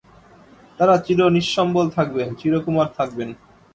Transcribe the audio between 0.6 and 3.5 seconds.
তাঁরা চিরনিঃসম্বল থাকবেন, চিরকুমার থাকবেন।